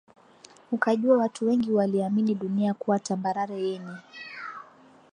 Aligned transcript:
Ukajua 0.71 1.17
Watu 1.17 1.47
wengi 1.47 1.71
waliamini 1.71 2.35
dunia 2.35 2.73
kuwa 2.73 2.99
tambarare 2.99 3.63
yenye 3.63 3.97